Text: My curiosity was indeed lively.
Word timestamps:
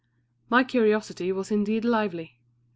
My 0.49 0.63
curiosity 0.63 1.31
was 1.31 1.51
indeed 1.51 1.85
lively. 1.85 2.39